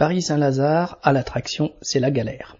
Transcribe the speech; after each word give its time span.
Paris-Saint-Lazare, 0.00 0.98
à 1.02 1.12
l'attraction, 1.12 1.72
c'est 1.82 2.00
la 2.00 2.10
galère. 2.10 2.56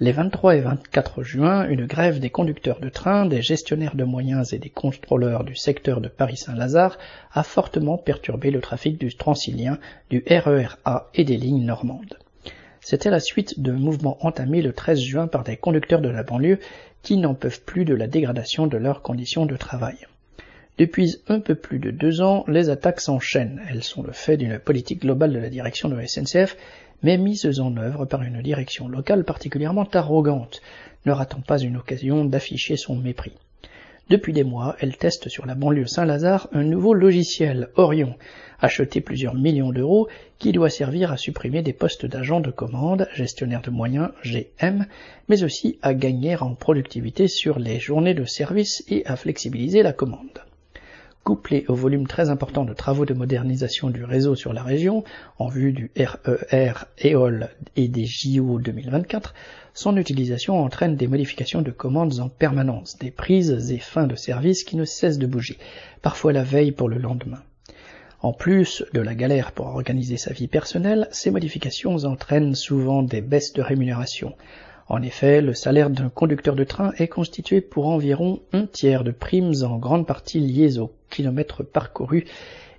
Les 0.00 0.10
23 0.10 0.56
et 0.56 0.60
24 0.60 1.22
juin, 1.22 1.68
une 1.68 1.86
grève 1.86 2.18
des 2.18 2.30
conducteurs 2.30 2.80
de 2.80 2.88
train, 2.88 3.26
des 3.26 3.42
gestionnaires 3.42 3.94
de 3.94 4.02
moyens 4.02 4.52
et 4.52 4.58
des 4.58 4.70
contrôleurs 4.70 5.44
du 5.44 5.54
secteur 5.54 6.00
de 6.00 6.08
Paris-Saint-Lazare 6.08 6.98
a 7.32 7.44
fortement 7.44 7.96
perturbé 7.96 8.50
le 8.50 8.60
trafic 8.60 8.98
du 8.98 9.14
Transilien, 9.14 9.78
du 10.10 10.24
RER-A 10.28 11.10
et 11.14 11.22
des 11.22 11.36
lignes 11.36 11.64
normandes. 11.64 12.18
C'était 12.80 13.10
la 13.10 13.20
suite 13.20 13.60
de 13.60 13.70
mouvements 13.70 14.18
entamés 14.26 14.60
le 14.60 14.72
13 14.72 14.98
juin 14.98 15.26
par 15.28 15.44
des 15.44 15.56
conducteurs 15.56 16.00
de 16.00 16.08
la 16.08 16.24
banlieue 16.24 16.58
qui 17.04 17.18
n'en 17.18 17.34
peuvent 17.34 17.62
plus 17.62 17.84
de 17.84 17.94
la 17.94 18.08
dégradation 18.08 18.66
de 18.66 18.78
leurs 18.78 19.02
conditions 19.02 19.46
de 19.46 19.56
travail. 19.56 20.08
Depuis 20.76 21.18
un 21.28 21.38
peu 21.38 21.54
plus 21.54 21.78
de 21.78 21.92
deux 21.92 22.20
ans, 22.20 22.44
les 22.48 22.68
attaques 22.68 23.00
s'enchaînent. 23.00 23.62
Elles 23.70 23.84
sont 23.84 24.02
le 24.02 24.10
fait 24.10 24.36
d'une 24.36 24.58
politique 24.58 25.02
globale 25.02 25.32
de 25.32 25.38
la 25.38 25.48
direction 25.48 25.88
de 25.88 25.94
la 25.94 26.08
SNCF, 26.08 26.56
mais 27.04 27.16
mises 27.16 27.60
en 27.60 27.76
œuvre 27.76 28.06
par 28.06 28.22
une 28.22 28.42
direction 28.42 28.88
locale 28.88 29.22
particulièrement 29.22 29.86
arrogante, 29.92 30.62
ne 31.06 31.12
ratant 31.12 31.42
pas 31.42 31.60
une 31.60 31.76
occasion 31.76 32.24
d'afficher 32.24 32.76
son 32.76 32.96
mépris. 32.96 33.34
Depuis 34.10 34.32
des 34.32 34.42
mois, 34.42 34.74
elle 34.80 34.96
teste 34.96 35.28
sur 35.28 35.46
la 35.46 35.54
banlieue 35.54 35.86
Saint-Lazare 35.86 36.48
un 36.52 36.64
nouveau 36.64 36.92
logiciel, 36.92 37.68
Orion, 37.76 38.16
acheté 38.58 39.00
plusieurs 39.00 39.34
millions 39.36 39.70
d'euros, 39.70 40.08
qui 40.40 40.50
doit 40.50 40.70
servir 40.70 41.12
à 41.12 41.16
supprimer 41.16 41.62
des 41.62 41.72
postes 41.72 42.04
d'agents 42.04 42.40
de 42.40 42.50
commande, 42.50 43.06
gestionnaire 43.14 43.62
de 43.62 43.70
moyens, 43.70 44.10
GM, 44.24 44.86
mais 45.28 45.44
aussi 45.44 45.78
à 45.82 45.94
gagner 45.94 46.34
en 46.34 46.56
productivité 46.56 47.28
sur 47.28 47.60
les 47.60 47.78
journées 47.78 48.14
de 48.14 48.24
service 48.24 48.82
et 48.88 49.06
à 49.06 49.14
flexibiliser 49.14 49.84
la 49.84 49.92
commande 49.92 50.40
couplé 51.24 51.64
au 51.68 51.74
volume 51.74 52.06
très 52.06 52.28
important 52.28 52.64
de 52.64 52.74
travaux 52.74 53.06
de 53.06 53.14
modernisation 53.14 53.88
du 53.88 54.04
réseau 54.04 54.34
sur 54.34 54.52
la 54.52 54.62
région, 54.62 55.02
en 55.38 55.48
vue 55.48 55.72
du 55.72 55.90
RER 55.96 56.74
EOL 57.02 57.48
et 57.76 57.88
des 57.88 58.04
JO 58.04 58.58
2024, 58.58 59.34
son 59.72 59.96
utilisation 59.96 60.62
entraîne 60.62 60.96
des 60.96 61.08
modifications 61.08 61.62
de 61.62 61.70
commandes 61.70 62.20
en 62.20 62.28
permanence, 62.28 62.98
des 62.98 63.10
prises 63.10 63.72
et 63.72 63.78
fins 63.78 64.06
de 64.06 64.14
service 64.14 64.62
qui 64.64 64.76
ne 64.76 64.84
cessent 64.84 65.18
de 65.18 65.26
bouger, 65.26 65.58
parfois 66.02 66.32
la 66.32 66.44
veille 66.44 66.72
pour 66.72 66.88
le 66.88 66.98
lendemain. 66.98 67.42
En 68.20 68.32
plus 68.32 68.84
de 68.92 69.00
la 69.00 69.14
galère 69.14 69.52
pour 69.52 69.66
organiser 69.66 70.16
sa 70.16 70.32
vie 70.32 70.48
personnelle, 70.48 71.08
ces 71.10 71.30
modifications 71.30 71.96
entraînent 72.04 72.54
souvent 72.54 73.02
des 73.02 73.20
baisses 73.20 73.52
de 73.52 73.62
rémunération, 73.62 74.34
en 74.88 75.00
effet, 75.00 75.40
le 75.40 75.54
salaire 75.54 75.88
d'un 75.88 76.10
conducteur 76.10 76.54
de 76.54 76.64
train 76.64 76.92
est 76.98 77.08
constitué 77.08 77.60
pour 77.60 77.88
environ 77.88 78.40
un 78.52 78.66
tiers 78.66 79.02
de 79.02 79.12
primes 79.12 79.54
en 79.62 79.78
grande 79.78 80.06
partie 80.06 80.40
liées 80.40 80.78
aux 80.78 80.92
kilomètres 81.08 81.62
parcourus 81.62 82.26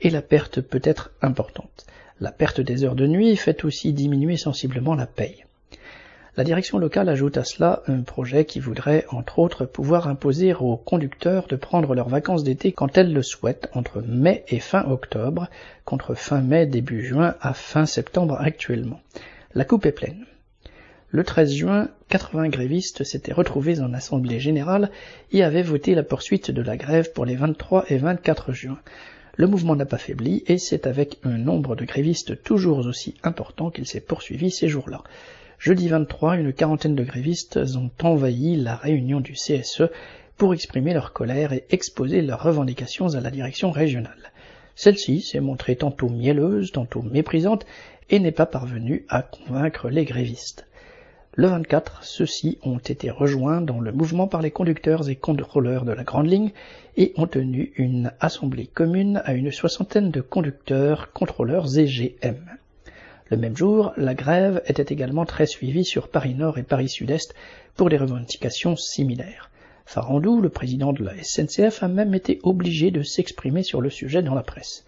et 0.00 0.10
la 0.10 0.22
perte 0.22 0.60
peut 0.60 0.80
être 0.82 1.12
importante. 1.22 1.86
La 2.20 2.32
perte 2.32 2.60
des 2.60 2.84
heures 2.84 2.96
de 2.96 3.06
nuit 3.06 3.36
fait 3.36 3.64
aussi 3.64 3.92
diminuer 3.92 4.36
sensiblement 4.36 4.94
la 4.94 5.06
paye. 5.06 5.44
La 6.36 6.44
direction 6.44 6.78
locale 6.78 7.10
ajoute 7.10 7.36
à 7.36 7.44
cela 7.44 7.82
un 7.86 8.00
projet 8.00 8.46
qui 8.46 8.58
voudrait, 8.58 9.04
entre 9.10 9.38
autres, 9.38 9.66
pouvoir 9.66 10.08
imposer 10.08 10.54
aux 10.54 10.76
conducteurs 10.78 11.46
de 11.46 11.56
prendre 11.56 11.94
leurs 11.94 12.08
vacances 12.08 12.42
d'été 12.42 12.72
quand 12.72 12.96
elles 12.96 13.12
le 13.12 13.22
souhaitent, 13.22 13.68
entre 13.74 14.00
mai 14.00 14.44
et 14.48 14.58
fin 14.58 14.82
octobre, 14.90 15.48
contre 15.84 16.14
fin 16.14 16.40
mai, 16.40 16.66
début 16.66 17.04
juin 17.04 17.34
à 17.42 17.52
fin 17.52 17.84
septembre 17.84 18.38
actuellement. 18.40 19.00
La 19.54 19.66
coupe 19.66 19.84
est 19.84 19.92
pleine. 19.92 20.24
Le 21.14 21.24
13 21.24 21.52
juin, 21.52 21.88
80 22.08 22.48
grévistes 22.48 23.04
s'étaient 23.04 23.34
retrouvés 23.34 23.80
en 23.80 23.92
assemblée 23.92 24.40
générale 24.40 24.90
et 25.30 25.42
avaient 25.42 25.62
voté 25.62 25.94
la 25.94 26.02
poursuite 26.02 26.50
de 26.50 26.62
la 26.62 26.78
grève 26.78 27.12
pour 27.12 27.26
les 27.26 27.36
23 27.36 27.84
et 27.90 27.98
24 27.98 28.54
juin. 28.54 28.78
Le 29.36 29.46
mouvement 29.46 29.76
n'a 29.76 29.84
pas 29.84 29.98
faibli 29.98 30.42
et 30.46 30.56
c'est 30.56 30.86
avec 30.86 31.18
un 31.22 31.36
nombre 31.36 31.76
de 31.76 31.84
grévistes 31.84 32.42
toujours 32.42 32.78
aussi 32.78 33.14
important 33.24 33.70
qu'il 33.70 33.86
s'est 33.86 34.00
poursuivi 34.00 34.50
ces 34.50 34.68
jours-là. 34.68 35.02
Jeudi 35.58 35.86
23, 35.88 36.36
une 36.36 36.54
quarantaine 36.54 36.94
de 36.96 37.04
grévistes 37.04 37.60
ont 37.76 37.90
envahi 38.02 38.56
la 38.56 38.76
réunion 38.76 39.20
du 39.20 39.34
CSE 39.34 39.82
pour 40.38 40.54
exprimer 40.54 40.94
leur 40.94 41.12
colère 41.12 41.52
et 41.52 41.66
exposer 41.68 42.22
leurs 42.22 42.42
revendications 42.42 43.14
à 43.14 43.20
la 43.20 43.30
direction 43.30 43.70
régionale. 43.70 44.32
Celle-ci 44.76 45.20
s'est 45.20 45.40
montrée 45.40 45.76
tantôt 45.76 46.08
mielleuse, 46.08 46.72
tantôt 46.72 47.02
méprisante, 47.02 47.66
et 48.08 48.18
n'est 48.18 48.32
pas 48.32 48.46
parvenue 48.46 49.04
à 49.10 49.20
convaincre 49.20 49.90
les 49.90 50.06
grévistes. 50.06 50.66
Le 51.34 51.48
24, 51.48 52.04
ceux-ci 52.04 52.58
ont 52.62 52.76
été 52.76 53.10
rejoints 53.10 53.62
dans 53.62 53.80
le 53.80 53.90
mouvement 53.90 54.26
par 54.26 54.42
les 54.42 54.50
conducteurs 54.50 55.08
et 55.08 55.16
contrôleurs 55.16 55.86
de 55.86 55.92
la 55.92 56.04
Grande 56.04 56.26
Ligne 56.26 56.50
et 56.98 57.14
ont 57.16 57.26
tenu 57.26 57.72
une 57.76 58.12
assemblée 58.20 58.66
commune 58.66 59.22
à 59.24 59.32
une 59.32 59.50
soixantaine 59.50 60.10
de 60.10 60.20
conducteurs, 60.20 61.10
contrôleurs 61.14 61.78
et 61.78 61.86
GM. 61.86 62.36
Le 63.30 63.38
même 63.38 63.56
jour, 63.56 63.94
la 63.96 64.12
grève 64.12 64.62
était 64.66 64.92
également 64.92 65.24
très 65.24 65.46
suivie 65.46 65.86
sur 65.86 66.08
Paris 66.08 66.34
Nord 66.34 66.58
et 66.58 66.64
Paris 66.64 66.90
Sud-Est 66.90 67.34
pour 67.76 67.88
des 67.88 67.96
revendications 67.96 68.76
similaires. 68.76 69.48
Farandou, 69.86 70.42
le 70.42 70.50
président 70.50 70.92
de 70.92 71.02
la 71.02 71.14
SNCF, 71.22 71.82
a 71.82 71.88
même 71.88 72.14
été 72.14 72.40
obligé 72.42 72.90
de 72.90 73.02
s'exprimer 73.02 73.62
sur 73.62 73.80
le 73.80 73.88
sujet 73.88 74.20
dans 74.20 74.34
la 74.34 74.42
presse. 74.42 74.84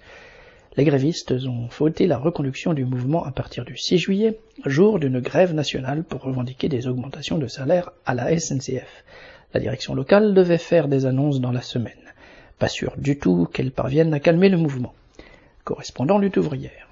Les 0.77 0.85
grévistes 0.85 1.31
ont 1.31 1.69
voté 1.79 2.09
la 2.09 2.19
reconduction 2.19 2.75
du 2.75 2.85
mouvement 2.85 3.25
à 3.25 3.31
partir 3.31 3.65
du 3.65 3.77
6 3.77 3.97
juillet, 3.99 4.41
jour 4.67 4.99
d'une 4.99 5.21
grève 5.21 5.55
nationale 5.55 6.03
pour 6.03 6.23
revendiquer 6.23 6.69
des 6.69 6.89
augmentations 6.89 7.39
de 7.39 7.47
salaire 7.47 7.93
à 8.05 8.15
la 8.15 8.37
SNCF. 8.37 9.05
La 9.53 9.61
direction 9.61 9.95
locale 9.95 10.35
devait 10.35 10.59
faire 10.59 10.89
des 10.89 11.07
annonces 11.07 11.41
dans 11.41 11.53
la 11.53 11.63
semaine. 11.63 11.93
Pas 12.59 12.67
sûr 12.67 12.95
du 12.97 13.19
tout 13.19 13.47
qu'elle 13.53 13.71
parvienne 13.71 14.13
à 14.15 14.19
calmer 14.19 14.49
le 14.49 14.57
mouvement. 14.57 14.95
Correspondant 15.63 16.19
lutte 16.19 16.39
ouvrière. 16.39 16.89